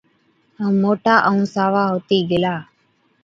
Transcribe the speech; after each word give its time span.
ائُون 0.59 0.73
موٽا 0.83 1.15
ائُون 1.27 1.43
ساوا 1.53 1.83
هُتِي 1.91 2.17
گيلا۔ 2.29 2.55